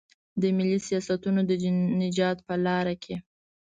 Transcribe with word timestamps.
د 0.41 0.43
ملي 0.57 0.79
سیاستونو 0.87 1.41
د 1.49 1.51
نجات 2.01 2.37
په 2.47 2.55
لار 2.65 2.87
کې. 3.03 3.15